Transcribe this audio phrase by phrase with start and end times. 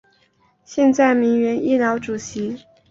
[0.65, 2.57] 现为铭源医疗主席。